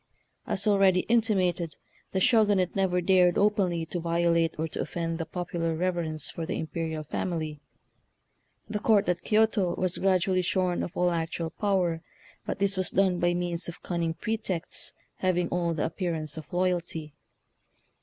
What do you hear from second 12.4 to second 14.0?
but this was done by means of